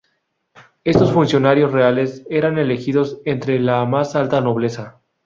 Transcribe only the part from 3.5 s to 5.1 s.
la más alta nobleza.